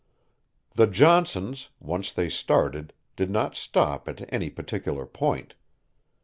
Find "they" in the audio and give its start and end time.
2.11-2.27